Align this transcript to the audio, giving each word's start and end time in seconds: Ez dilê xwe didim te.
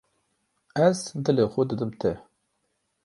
Ez 0.85 0.97
dilê 1.23 1.45
xwe 1.53 1.63
didim 1.69 1.91
te. 2.01 2.11